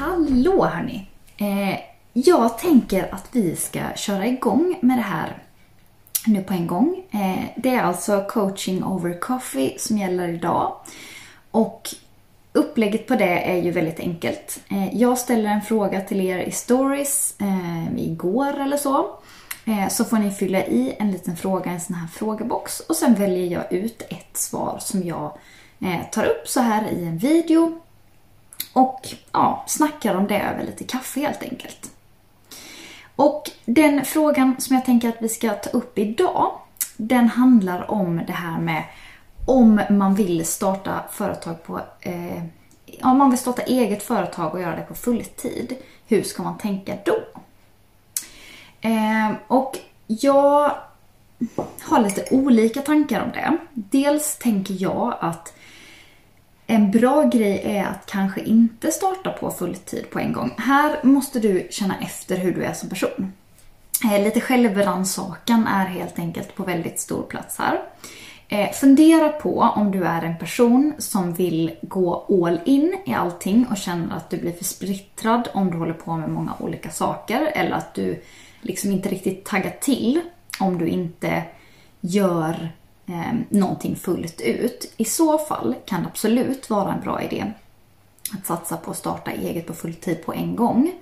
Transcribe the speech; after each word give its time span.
Hallå 0.00 0.64
hörni! 0.64 1.06
Eh, 1.36 1.78
jag 2.12 2.58
tänker 2.58 3.14
att 3.14 3.28
vi 3.32 3.56
ska 3.56 3.80
köra 3.96 4.26
igång 4.26 4.78
med 4.82 4.98
det 4.98 5.02
här 5.02 5.42
nu 6.26 6.42
på 6.42 6.52
en 6.52 6.66
gång. 6.66 7.02
Eh, 7.10 7.44
det 7.56 7.68
är 7.68 7.82
alltså 7.82 8.24
coaching 8.28 8.84
over 8.84 9.20
coffee 9.20 9.76
som 9.78 9.98
gäller 9.98 10.28
idag. 10.28 10.76
Och 11.50 11.94
upplägget 12.52 13.06
på 13.06 13.14
det 13.14 13.50
är 13.50 13.56
ju 13.62 13.70
väldigt 13.70 14.00
enkelt. 14.00 14.60
Eh, 14.70 14.96
jag 14.96 15.18
ställer 15.18 15.50
en 15.50 15.62
fråga 15.62 16.00
till 16.00 16.20
er 16.20 16.38
i 16.38 16.50
stories 16.50 17.34
eh, 17.40 17.98
igår 17.98 18.60
eller 18.60 18.76
så. 18.76 19.16
Eh, 19.64 19.88
så 19.88 20.04
får 20.04 20.18
ni 20.18 20.30
fylla 20.30 20.64
i 20.64 20.96
en 20.98 21.10
liten 21.10 21.36
fråga 21.36 21.70
i 21.70 21.74
en 21.74 21.80
sån 21.80 21.96
här 21.96 22.08
frågebox 22.08 22.80
och 22.80 22.96
sen 22.96 23.14
väljer 23.14 23.46
jag 23.46 23.72
ut 23.72 24.02
ett 24.08 24.36
svar 24.36 24.78
som 24.80 25.02
jag 25.02 25.38
eh, 25.80 26.10
tar 26.12 26.24
upp 26.24 26.48
så 26.48 26.60
här 26.60 26.90
i 26.90 27.04
en 27.04 27.18
video 27.18 27.80
och 28.72 29.08
ja, 29.32 29.64
snackar 29.66 30.14
om 30.14 30.26
det 30.26 30.40
över 30.40 30.64
lite 30.64 30.84
kaffe 30.84 31.20
helt 31.20 31.42
enkelt. 31.42 31.90
Och 33.16 33.50
den 33.64 34.04
frågan 34.04 34.60
som 34.60 34.76
jag 34.76 34.84
tänker 34.84 35.08
att 35.08 35.22
vi 35.22 35.28
ska 35.28 35.50
ta 35.50 35.70
upp 35.70 35.98
idag, 35.98 36.52
den 36.96 37.28
handlar 37.28 37.90
om 37.90 38.20
det 38.26 38.32
här 38.32 38.60
med 38.60 38.84
om 39.46 39.80
man 39.90 40.14
vill 40.14 40.46
starta 40.46 41.04
företag 41.10 41.64
på 41.64 41.80
eh, 42.00 42.42
om 43.02 43.18
man 43.18 43.30
vill 43.30 43.38
starta 43.38 43.62
eget 43.62 44.02
företag 44.02 44.54
och 44.54 44.60
göra 44.60 44.76
det 44.76 44.82
på 44.82 44.94
fulltid, 44.94 45.76
hur 46.06 46.22
ska 46.22 46.42
man 46.42 46.58
tänka 46.58 46.96
då? 47.04 47.16
Eh, 48.80 49.32
och 49.46 49.78
jag 50.06 50.72
har 51.80 52.00
lite 52.00 52.24
olika 52.30 52.80
tankar 52.80 53.22
om 53.22 53.30
det. 53.32 53.56
Dels 53.74 54.38
tänker 54.38 54.74
jag 54.78 55.16
att 55.20 55.52
en 56.70 56.90
bra 56.90 57.24
grej 57.24 57.62
är 57.64 57.84
att 57.84 58.06
kanske 58.06 58.40
inte 58.40 58.90
starta 58.90 59.30
på 59.30 59.50
fulltid 59.50 60.10
på 60.10 60.18
en 60.18 60.32
gång. 60.32 60.54
Här 60.58 61.00
måste 61.02 61.40
du 61.40 61.66
känna 61.70 61.98
efter 61.98 62.36
hur 62.36 62.54
du 62.54 62.64
är 62.64 62.72
som 62.72 62.88
person. 62.88 63.32
Eh, 64.04 64.24
lite 64.24 64.40
självrannsakan 64.40 65.66
är 65.66 65.86
helt 65.86 66.18
enkelt 66.18 66.54
på 66.54 66.62
väldigt 66.62 67.00
stor 67.00 67.22
plats 67.22 67.58
här. 67.58 67.80
Eh, 68.48 68.70
fundera 68.72 69.28
på 69.28 69.60
om 69.60 69.90
du 69.90 70.04
är 70.04 70.22
en 70.22 70.38
person 70.38 70.94
som 70.98 71.34
vill 71.34 71.72
gå 71.82 72.26
all 72.44 72.60
in 72.64 72.96
i 73.06 73.14
allting 73.14 73.66
och 73.70 73.76
känner 73.76 74.16
att 74.16 74.30
du 74.30 74.38
blir 74.38 74.52
för 74.52 74.64
splittrad 74.64 75.48
om 75.54 75.70
du 75.70 75.76
håller 75.76 75.94
på 75.94 76.16
med 76.16 76.30
många 76.30 76.54
olika 76.58 76.90
saker 76.90 77.52
eller 77.54 77.72
att 77.72 77.94
du 77.94 78.22
liksom 78.60 78.92
inte 78.92 79.08
riktigt 79.08 79.44
taggar 79.44 79.76
till 79.80 80.20
om 80.60 80.78
du 80.78 80.88
inte 80.88 81.42
gör 82.00 82.72
eh, 83.06 83.34
någonting 83.48 83.96
fullt 83.96 84.40
ut. 84.40 84.94
I 84.96 85.04
så 85.04 85.38
fall 85.38 85.74
kan 85.86 86.02
det 86.02 86.08
absolut 86.08 86.70
vara 86.70 86.92
en 86.92 87.00
bra 87.00 87.22
idé 87.22 87.52
att 88.38 88.46
satsa 88.46 88.76
på 88.76 88.90
att 88.90 88.96
starta 88.96 89.30
eget 89.30 89.66
på 89.66 89.74
fulltid 89.74 90.24
på 90.24 90.34
en 90.34 90.56
gång. 90.56 90.92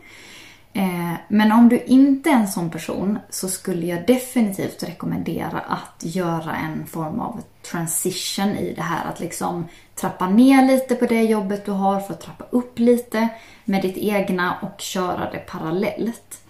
Eh, 0.73 1.15
men 1.29 1.53
om 1.53 1.69
du 1.69 1.79
inte 1.79 2.31
är 2.31 2.35
en 2.35 2.49
sån 2.49 2.71
person 2.71 3.19
så 3.31 3.49
skulle 3.49 3.87
jag 3.87 4.07
definitivt 4.07 4.83
rekommendera 4.83 5.61
att 5.61 6.05
göra 6.05 6.57
en 6.57 6.87
form 6.87 7.21
av 7.21 7.41
transition 7.71 8.49
i 8.49 8.73
det 8.75 8.83
här. 8.83 9.11
Att 9.11 9.21
liksom 9.21 9.69
trappa 9.95 10.29
ner 10.29 10.67
lite 10.67 10.95
på 10.95 11.07
det 11.07 11.23
jobbet 11.23 11.65
du 11.65 11.71
har 11.71 12.01
för 12.01 12.15
att 12.15 12.21
trappa 12.21 12.45
upp 12.51 12.79
lite 12.79 13.29
med 13.65 13.83
ditt 13.83 13.97
egna 13.97 14.57
och 14.63 14.81
köra 14.81 15.31
det 15.31 15.39
parallellt. 15.39 16.41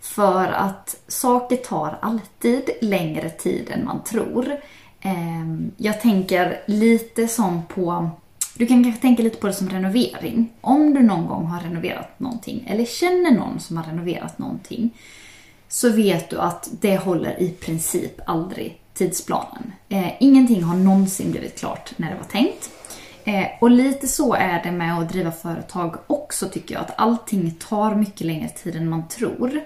För 0.00 0.46
att 0.46 0.96
saker 1.08 1.56
tar 1.56 1.98
alltid 2.02 2.70
längre 2.80 3.30
tid 3.30 3.70
än 3.70 3.84
man 3.84 4.04
tror. 4.04 4.60
Ehm, 5.00 5.70
jag 5.76 6.00
tänker 6.00 6.62
lite 6.66 7.28
som 7.28 7.62
på 7.66 8.10
du 8.54 8.66
kan 8.66 8.84
kanske 8.84 9.00
tänka 9.00 9.22
lite 9.22 9.38
på 9.38 9.46
det 9.46 9.52
som 9.52 9.68
renovering. 9.68 10.52
Om 10.60 10.94
du 10.94 11.02
någon 11.02 11.26
gång 11.26 11.46
har 11.46 11.60
renoverat 11.60 12.20
någonting 12.20 12.64
eller 12.68 12.84
känner 12.84 13.30
någon 13.30 13.60
som 13.60 13.76
har 13.76 13.84
renoverat 13.84 14.38
någonting 14.38 14.90
så 15.68 15.92
vet 15.92 16.30
du 16.30 16.38
att 16.38 16.70
det 16.80 16.96
håller 16.96 17.42
i 17.42 17.50
princip 17.50 18.20
aldrig 18.26 18.80
tidsplanen. 18.94 19.72
Eh, 19.88 20.12
ingenting 20.20 20.62
har 20.62 20.76
någonsin 20.76 21.30
blivit 21.30 21.58
klart 21.58 21.92
när 21.96 22.10
det 22.10 22.16
var 22.16 22.24
tänkt. 22.24 22.70
Eh, 23.24 23.46
och 23.60 23.70
lite 23.70 24.08
så 24.08 24.34
är 24.34 24.62
det 24.62 24.72
med 24.72 24.98
att 24.98 25.08
driva 25.08 25.32
företag 25.32 25.96
också 26.06 26.48
tycker 26.48 26.74
jag. 26.74 26.82
Att 26.82 26.94
allting 26.96 27.50
tar 27.50 27.94
mycket 27.94 28.26
längre 28.26 28.48
tid 28.48 28.76
än 28.76 28.88
man 28.88 29.08
tror. 29.08 29.60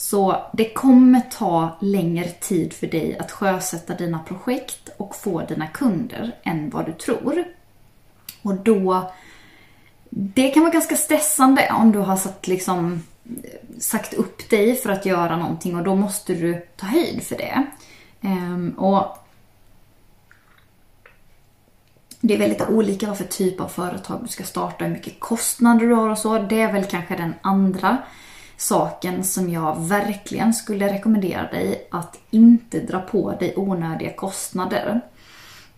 Så 0.00 0.44
det 0.52 0.72
kommer 0.72 1.20
ta 1.20 1.76
längre 1.80 2.28
tid 2.28 2.72
för 2.72 2.86
dig 2.86 3.18
att 3.18 3.30
sjösätta 3.30 3.94
dina 3.94 4.18
projekt 4.18 4.88
och 4.96 5.16
få 5.16 5.40
dina 5.40 5.66
kunder 5.66 6.36
än 6.42 6.70
vad 6.70 6.86
du 6.86 6.92
tror. 6.92 7.44
Och 8.42 8.54
då... 8.54 9.10
Det 10.10 10.50
kan 10.50 10.62
vara 10.62 10.72
ganska 10.72 10.96
stressande 10.96 11.72
om 11.72 11.92
du 11.92 11.98
har 11.98 12.16
satt 12.16 12.46
liksom 12.46 13.02
sagt 13.80 14.14
upp 14.14 14.50
dig 14.50 14.74
för 14.74 14.90
att 14.90 15.06
göra 15.06 15.36
någonting 15.36 15.76
och 15.76 15.84
då 15.84 15.94
måste 15.94 16.34
du 16.34 16.66
ta 16.76 16.86
höjd 16.86 17.22
för 17.22 17.36
det. 17.36 17.66
Um, 18.20 18.70
och 18.70 19.18
det 22.20 22.34
är 22.34 22.38
väldigt 22.38 22.68
olika 22.68 23.06
vad 23.06 23.18
för 23.18 23.24
typ 23.24 23.60
av 23.60 23.68
företag 23.68 24.20
du 24.22 24.28
ska 24.28 24.44
starta, 24.44 24.84
hur 24.84 24.92
mycket 24.92 25.20
kostnader 25.20 25.86
du 25.86 25.94
har 25.94 26.08
och 26.08 26.18
så. 26.18 26.38
Det 26.38 26.60
är 26.60 26.72
väl 26.72 26.84
kanske 26.84 27.16
den 27.16 27.34
andra 27.42 27.98
saken 28.60 29.24
som 29.24 29.50
jag 29.50 29.80
verkligen 29.80 30.54
skulle 30.54 30.92
rekommendera 30.92 31.42
dig 31.42 31.88
att 31.90 32.18
inte 32.30 32.80
dra 32.80 33.00
på 33.00 33.32
dig 33.32 33.54
onödiga 33.56 34.12
kostnader. 34.12 35.00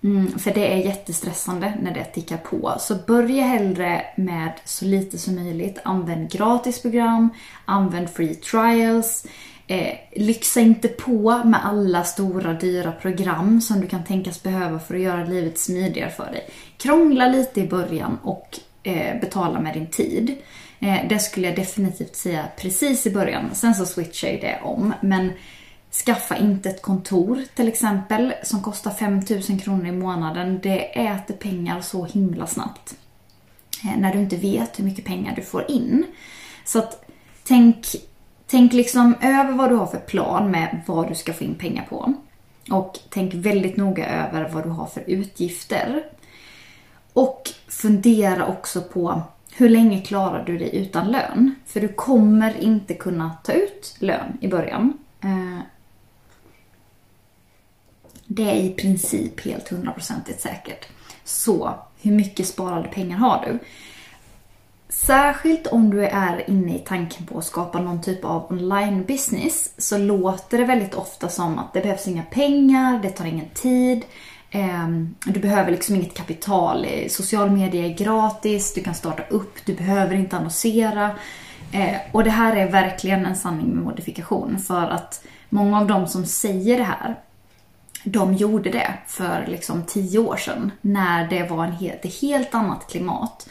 Mm, 0.05 0.39
för 0.39 0.55
det 0.55 0.73
är 0.73 0.77
jättestressande 0.77 1.75
när 1.83 1.95
det 1.95 2.05
tickar 2.05 2.37
på. 2.37 2.75
Så 2.79 2.95
börja 3.07 3.45
hellre 3.45 4.05
med 4.17 4.53
så 4.65 4.85
lite 4.85 5.19
som 5.19 5.35
möjligt. 5.35 5.79
Använd 5.85 6.31
gratisprogram, 6.31 7.29
använd 7.65 8.11
free 8.11 8.35
trials. 8.35 9.27
Eh, 9.67 9.95
lyxa 10.17 10.61
inte 10.61 10.89
på 10.89 11.45
med 11.45 11.67
alla 11.67 12.05
stora 12.05 12.53
dyra 12.53 12.93
program 12.93 13.61
som 13.61 13.81
du 13.81 13.87
kan 13.87 14.05
tänkas 14.05 14.43
behöva 14.43 14.79
för 14.79 14.95
att 14.95 15.01
göra 15.01 15.25
livet 15.25 15.59
smidigare 15.59 16.11
för 16.11 16.27
dig. 16.27 16.51
Krångla 16.77 17.29
lite 17.29 17.61
i 17.61 17.69
början 17.69 18.19
och 18.23 18.59
eh, 18.83 19.21
betala 19.21 19.61
med 19.61 19.75
din 19.75 19.87
tid. 19.87 20.37
Eh, 20.81 21.09
det 21.09 21.19
skulle 21.19 21.47
jag 21.47 21.57
definitivt 21.57 22.17
säga 22.17 22.45
precis 22.57 23.07
i 23.07 23.11
början. 23.11 23.55
Sen 23.55 23.75
så 23.75 23.87
switchar 23.87 24.29
ju 24.29 24.39
det 24.39 24.61
om. 24.63 24.95
Men 25.01 25.33
Skaffa 25.93 26.37
inte 26.37 26.71
ett 26.71 26.83
kontor 26.83 27.45
till 27.55 27.69
exempel 27.69 28.35
som 28.43 28.63
kostar 28.63 28.91
5000 28.91 29.59
kronor 29.59 29.87
i 29.87 29.93
månaden. 29.93 30.61
Det 30.63 31.01
äter 31.01 31.35
pengar 31.35 31.81
så 31.81 32.05
himla 32.05 32.47
snabbt. 32.47 32.95
Eh, 33.85 33.99
när 33.99 34.13
du 34.13 34.19
inte 34.19 34.37
vet 34.37 34.79
hur 34.79 34.85
mycket 34.85 35.05
pengar 35.05 35.37
du 35.37 35.43
får 35.43 35.71
in. 35.71 36.07
Så 36.65 36.79
att 36.79 37.05
tänk, 37.45 37.87
tänk 38.47 38.73
liksom 38.73 39.15
över 39.23 39.53
vad 39.53 39.71
du 39.71 39.75
har 39.75 39.87
för 39.87 39.99
plan 39.99 40.51
med 40.51 40.81
vad 40.87 41.09
du 41.09 41.15
ska 41.15 41.33
få 41.33 41.45
in 41.45 41.55
pengar 41.55 41.87
på. 41.91 42.15
Och 42.71 42.99
tänk 43.11 43.35
väldigt 43.35 43.77
noga 43.77 44.07
över 44.07 44.49
vad 44.49 44.65
du 44.65 44.69
har 44.69 44.87
för 44.87 45.03
utgifter. 45.07 46.05
Och 47.13 47.51
fundera 47.83 48.47
också 48.47 48.83
på 48.83 49.23
hur 49.55 49.69
länge 49.69 50.03
klarar 50.03 50.45
du 50.45 50.59
dig 50.59 50.77
utan 50.77 51.11
lön? 51.11 51.55
För 51.67 51.81
du 51.81 51.89
kommer 51.89 52.61
inte 52.61 52.95
kunna 52.95 53.37
ta 53.45 53.53
ut 53.53 53.97
lön 53.99 54.39
i 54.41 54.49
början. 54.49 54.99
Eh, 55.21 55.59
det 58.27 58.51
är 58.51 58.57
i 58.57 58.71
princip 58.71 59.45
helt 59.45 59.69
hundraprocentigt 59.69 60.41
säkert. 60.41 60.89
Så, 61.25 61.75
hur 62.01 62.13
mycket 62.13 62.47
sparade 62.47 62.89
pengar 62.89 63.17
har 63.17 63.45
du? 63.47 63.59
Särskilt 64.89 65.67
om 65.67 65.91
du 65.91 66.07
är 66.07 66.51
inne 66.51 66.77
i 66.77 66.79
tanken 66.79 67.27
på 67.27 67.39
att 67.39 67.45
skapa 67.45 67.81
någon 67.81 68.03
typ 68.03 68.25
av 68.25 68.53
online 68.53 69.05
business 69.05 69.73
så 69.79 69.99
låter 69.99 70.59
det 70.59 70.65
väldigt 70.65 70.95
ofta 70.95 71.29
som 71.29 71.59
att 71.59 71.73
det 71.73 71.81
behövs 71.81 72.09
inga 72.09 72.23
pengar, 72.23 73.01
det 73.03 73.11
tar 73.11 73.25
ingen 73.25 73.49
tid, 73.55 74.05
Ehm, 74.55 75.15
du 75.25 75.41
behöver 75.41 75.71
liksom 75.71 75.95
inget 75.95 76.15
kapital, 76.15 76.87
social 77.09 77.51
media 77.51 77.87
är 77.87 77.95
gratis, 77.95 78.75
du 78.75 78.83
kan 78.83 78.95
starta 78.95 79.23
upp, 79.23 79.55
du 79.65 79.75
behöver 79.75 80.15
inte 80.15 80.37
annonsera. 80.37 81.11
Ehm, 81.73 81.97
och 82.13 82.25
det 82.25 82.31
här 82.31 82.57
är 82.57 82.71
verkligen 82.71 83.27
en 83.27 83.37
sanning 83.37 83.67
med 83.67 83.85
modifikation 83.85 84.59
för 84.59 84.91
att 84.91 85.25
många 85.49 85.81
av 85.81 85.87
de 85.87 86.07
som 86.07 86.27
säger 86.27 86.79
det 86.79 86.85
här 86.85 87.17
de 88.05 88.35
gjorde 88.35 88.71
det 88.71 88.95
för 89.07 89.47
liksom 89.49 89.83
tio 89.87 90.19
år 90.19 90.37
sedan 90.37 90.71
när 90.81 91.29
det 91.29 91.51
var 91.51 91.65
en 91.65 91.73
helt, 91.73 92.05
ett 92.05 92.21
helt 92.21 92.55
annat 92.55 92.91
klimat. 92.91 93.49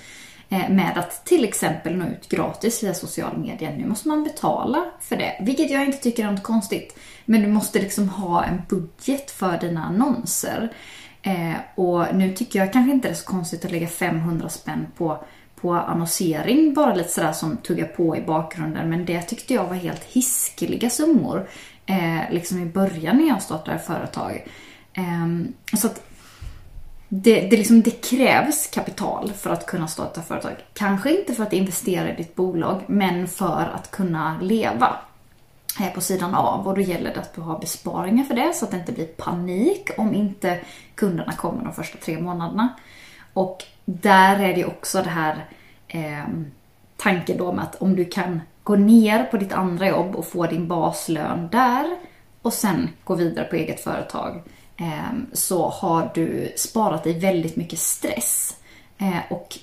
Eh, 0.51 0.69
med 0.69 0.97
att 0.97 1.25
till 1.25 1.43
exempel 1.43 1.95
nå 1.95 2.05
ut 2.05 2.29
gratis 2.29 2.83
via 2.83 2.93
social 2.93 3.37
media. 3.37 3.69
Nu 3.69 3.87
måste 3.87 4.07
man 4.07 4.23
betala 4.23 4.85
för 4.99 5.15
det, 5.15 5.37
vilket 5.41 5.71
jag 5.71 5.85
inte 5.85 5.97
tycker 5.97 6.27
är 6.27 6.31
något 6.31 6.43
konstigt. 6.43 6.97
Men 7.25 7.41
du 7.41 7.47
måste 7.47 7.79
liksom 7.79 8.09
ha 8.09 8.43
en 8.43 8.61
budget 8.69 9.31
för 9.31 9.57
dina 9.57 9.83
annonser. 9.83 10.73
Eh, 11.21 11.53
och 11.75 12.15
nu 12.15 12.33
tycker 12.33 12.59
jag 12.59 12.73
kanske 12.73 12.91
inte 12.91 13.07
det 13.07 13.11
är 13.11 13.15
så 13.15 13.25
konstigt 13.25 13.65
att 13.65 13.71
lägga 13.71 13.87
500 13.87 14.49
spänn 14.49 14.87
på, 14.97 15.23
på 15.55 15.73
annonsering, 15.73 16.73
bara 16.73 16.95
lite 16.95 17.09
sådär 17.09 17.33
som 17.33 17.57
tuggar 17.57 17.87
på 17.87 18.17
i 18.17 18.21
bakgrunden. 18.21 18.89
Men 18.89 19.05
det 19.05 19.21
tyckte 19.21 19.53
jag 19.53 19.65
var 19.65 19.75
helt 19.75 20.03
hiskeliga 20.03 20.89
summor. 20.89 21.49
Eh, 21.85 22.31
liksom 22.31 22.59
i 22.59 22.65
början 22.65 23.17
när 23.17 23.27
jag 23.27 23.41
startade 23.41 23.79
företag. 23.79 24.47
Eh, 24.93 25.77
så 25.77 25.87
att 25.87 26.10
det, 27.13 27.41
det, 27.41 27.57
liksom, 27.57 27.81
det 27.81 28.09
krävs 28.09 28.67
kapital 28.67 29.31
för 29.31 29.49
att 29.49 29.65
kunna 29.65 29.87
starta 29.87 30.21
företag. 30.21 30.55
Kanske 30.73 31.19
inte 31.19 31.33
för 31.33 31.43
att 31.43 31.53
investera 31.53 32.13
i 32.13 32.15
ditt 32.15 32.35
bolag, 32.35 32.81
men 32.87 33.27
för 33.27 33.71
att 33.75 33.91
kunna 33.91 34.39
leva 34.41 34.95
eh, 35.79 35.93
på 35.93 36.01
sidan 36.01 36.35
av. 36.35 36.67
Och 36.67 36.75
då 36.75 36.81
gäller 36.81 37.13
det 37.13 37.19
att 37.19 37.33
du 37.33 37.41
har 37.41 37.59
besparingar 37.59 38.23
för 38.23 38.33
det 38.33 38.53
så 38.53 38.65
att 38.65 38.71
det 38.71 38.77
inte 38.77 38.91
blir 38.91 39.05
panik 39.05 39.89
om 39.97 40.13
inte 40.13 40.59
kunderna 40.95 41.31
kommer 41.31 41.63
de 41.63 41.73
första 41.73 41.97
tre 41.97 42.19
månaderna. 42.19 42.69
Och 43.33 43.63
där 43.85 44.39
är 44.39 44.55
det 44.55 44.65
också 44.65 45.03
det 45.03 45.09
här 45.09 45.45
eh, 45.87 46.27
tanken 46.97 47.37
då 47.37 47.51
med 47.51 47.63
att 47.63 47.81
om 47.81 47.95
du 47.95 48.05
kan 48.05 48.41
gå 48.63 48.75
ner 48.75 49.23
på 49.23 49.37
ditt 49.37 49.53
andra 49.53 49.87
jobb 49.87 50.15
och 50.15 50.25
få 50.25 50.45
din 50.45 50.67
baslön 50.67 51.49
där 51.51 51.97
och 52.41 52.53
sen 52.53 52.89
gå 53.03 53.15
vidare 53.15 53.45
på 53.45 53.55
eget 53.55 53.83
företag 53.83 54.41
Ehm, 54.77 55.25
så 55.33 55.69
har 55.69 56.11
du 56.13 56.53
sparat 56.55 57.03
dig 57.03 57.19
väldigt 57.19 57.55
mycket 57.55 57.79
stress. 57.79 58.55
Ehm, 58.97 59.19
och 59.29 59.57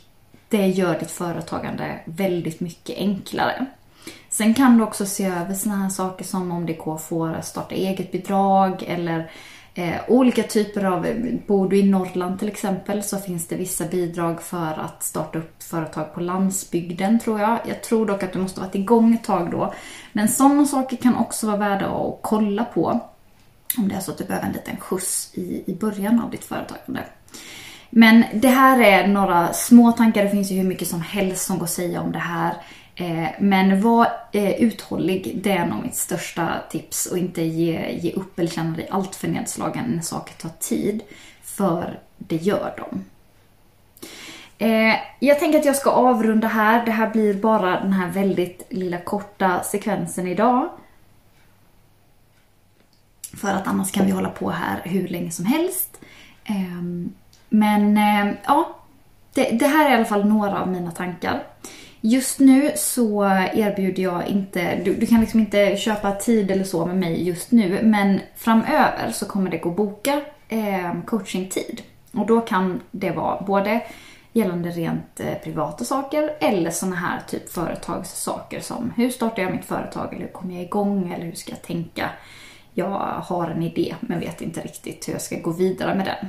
det 0.49 0.67
gör 0.67 0.99
ditt 0.99 1.11
företagande 1.11 2.01
väldigt 2.05 2.61
mycket 2.61 2.99
enklare. 2.99 3.67
Sen 4.31 4.55
kan 4.55 4.79
du 4.79 4.85
också 4.85 5.07
se 5.07 5.27
över 5.27 5.55
sådana 5.55 5.83
här 5.83 5.91
saker 5.91 6.25
som 6.25 6.51
om 6.53 6.67
det 6.67 6.73
går 6.73 6.95
att 6.95 7.03
få 7.03 7.35
starta 7.43 7.75
eget 7.75 8.13
bidrag 8.13 8.85
eller 8.87 9.31
eh, 9.75 9.95
olika 10.09 10.43
typer 10.43 10.85
av, 10.85 11.07
bor 11.47 11.69
du 11.69 11.79
i 11.79 11.91
Norrland 11.91 12.39
till 12.39 12.49
exempel 12.49 13.03
så 13.03 13.19
finns 13.19 13.47
det 13.47 13.57
vissa 13.57 13.85
bidrag 13.85 14.43
för 14.43 14.81
att 14.85 15.03
starta 15.03 15.39
upp 15.39 15.63
företag 15.63 16.15
på 16.15 16.21
landsbygden 16.21 17.19
tror 17.19 17.41
jag. 17.41 17.59
Jag 17.67 17.83
tror 17.83 18.07
dock 18.07 18.23
att 18.23 18.33
du 18.33 18.39
måste 18.39 18.61
ha 18.61 18.67
varit 18.67 18.75
igång 18.75 19.15
ett 19.15 19.25
tag 19.25 19.51
då. 19.51 19.75
Men 20.13 20.29
sådana 20.29 20.67
saker 20.67 20.97
kan 20.97 21.17
också 21.17 21.47
vara 21.47 21.57
värda 21.57 21.87
att 21.87 22.19
kolla 22.23 22.65
på. 22.65 23.01
Om 23.77 23.89
det 23.89 23.95
är 23.95 24.01
så 24.01 24.11
att 24.11 24.19
du 24.19 24.25
behöver 24.25 24.47
en 24.47 24.53
liten 24.53 24.77
skjuts 24.77 25.31
i, 25.35 25.65
i 25.67 25.75
början 25.75 26.21
av 26.21 26.31
ditt 26.31 26.45
företagande. 26.45 27.05
Men 27.91 28.25
det 28.35 28.49
här 28.49 28.81
är 28.81 29.07
några 29.07 29.53
små 29.53 29.93
tankar, 29.93 30.25
det 30.25 30.31
finns 30.31 30.51
ju 30.51 30.57
hur 30.57 30.69
mycket 30.69 30.89
som 30.89 31.01
helst 31.01 31.47
som 31.47 31.59
går 31.59 31.65
att 31.65 31.71
säga 31.71 32.01
om 32.01 32.13
det 32.13 32.19
här. 32.19 32.55
Eh, 32.95 33.29
men 33.39 33.83
var 33.83 34.07
eh, 34.33 34.51
uthållig, 34.51 35.41
det 35.43 35.53
är 35.53 35.67
nog 35.67 35.83
mitt 35.83 35.97
största 35.97 36.49
tips. 36.71 37.07
Och 37.07 37.19
inte 37.19 37.43
ge, 37.43 37.99
ge 38.01 38.13
upp 38.13 38.39
eller 38.39 38.51
känna 38.51 38.77
dig 38.77 38.89
alltför 38.91 39.29
nedslagen 39.29 39.85
när 39.95 40.03
saker 40.03 40.35
tar 40.35 40.51
tid. 40.61 41.03
För 41.43 42.01
det 42.19 42.37
gör 42.37 42.75
de. 42.77 43.05
Eh, 44.59 44.97
jag 45.21 45.39
tänker 45.39 45.59
att 45.59 45.65
jag 45.65 45.77
ska 45.77 45.91
avrunda 45.91 46.49
här. 46.49 46.87
Det 46.87 46.93
här 46.93 47.11
blir 47.11 47.35
bara 47.35 47.81
den 47.81 47.93
här 47.93 48.11
väldigt 48.11 48.67
lilla 48.71 48.99
korta 48.99 49.63
sekvensen 49.63 50.29
idag. 50.29 50.69
För 53.41 53.49
att 53.49 53.67
annars 53.67 53.93
kan 53.93 54.07
vi 54.07 54.13
hålla 54.13 54.31
på 54.31 54.51
här 54.51 54.81
hur 54.85 55.09
länge 55.09 55.31
som 55.31 55.45
helst. 55.45 56.01
Ehm, 56.45 57.13
men 57.49 57.97
eh, 57.97 58.35
ja, 58.45 58.79
det, 59.35 59.51
det 59.51 59.67
här 59.67 59.87
är 59.87 59.93
i 59.93 59.97
alla 59.97 60.05
fall 60.05 60.29
några 60.29 60.63
av 60.63 60.69
mina 60.69 60.91
tankar. 60.91 61.43
Just 62.01 62.39
nu 62.39 62.73
så 62.77 63.25
erbjuder 63.55 64.03
jag 64.03 64.27
inte, 64.27 64.77
du, 64.85 64.95
du, 64.95 65.07
kan 65.07 65.21
liksom 65.21 65.41
inte 65.41 65.77
köpa 65.77 66.13
tid 66.13 66.51
eller 66.51 66.65
så 66.65 66.87
med 66.87 66.97
mig 66.97 67.27
just 67.27 67.51
nu, 67.51 67.81
men 67.83 68.21
framöver 68.37 69.11
så 69.13 69.27
kommer 69.27 69.51
det 69.51 69.59
gå 69.59 69.71
att 69.71 69.77
boka 69.77 70.21
eh, 70.49 71.01
coachingtid. 71.07 71.83
Och 72.13 72.27
då 72.27 72.41
kan 72.41 72.81
det 72.91 73.11
vara 73.11 73.43
både 73.43 73.83
gällande 74.33 74.71
rent 74.71 75.21
eh, 75.21 75.35
privata 75.45 75.85
saker 75.85 76.31
eller 76.41 76.71
sådana 76.71 76.97
här 76.97 77.21
typ 77.29 77.53
företagssaker 77.53 78.61
som 78.61 78.93
hur 78.97 79.11
startar 79.11 79.43
jag 79.43 79.53
mitt 79.53 79.65
företag 79.65 80.15
eller 80.15 80.27
hur 80.27 80.33
kommer 80.33 80.55
jag 80.55 80.63
igång 80.63 81.13
eller 81.13 81.25
hur 81.25 81.33
ska 81.33 81.53
jag 81.53 81.63
tänka? 81.63 82.11
Jag 82.79 83.23
har 83.25 83.47
en 83.47 83.63
idé 83.63 83.95
men 84.01 84.21
vet 84.21 84.41
inte 84.41 84.61
riktigt 84.61 85.09
hur 85.09 85.13
jag 85.13 85.23
ska 85.23 85.37
gå 85.37 85.51
vidare 85.51 85.95
med 85.95 86.07
den. 86.07 86.29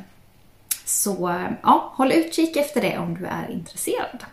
Så 0.85 1.47
ja, 1.63 1.93
håll 1.95 2.11
utkik 2.11 2.57
efter 2.57 2.81
det 2.81 2.97
om 2.97 3.17
du 3.17 3.25
är 3.25 3.51
intresserad. 3.51 4.25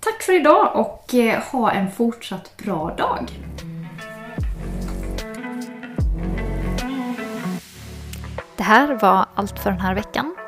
Tack 0.00 0.22
för 0.22 0.32
idag 0.32 0.76
och 0.76 1.14
eh, 1.14 1.42
ha 1.42 1.70
en 1.70 1.90
fortsatt 1.90 2.56
bra 2.56 2.94
dag. 2.96 3.30
Det 8.56 8.62
här 8.62 8.94
var 8.94 9.26
allt 9.34 9.58
för 9.58 9.70
den 9.70 9.80
här 9.80 9.94
veckan. 9.94 10.35